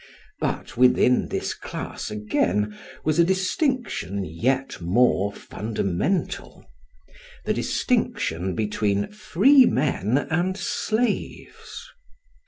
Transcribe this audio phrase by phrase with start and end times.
[0.39, 6.65] But within this class again was a distinction yet more fundamental
[7.45, 11.85] the distinction between free men and slaves.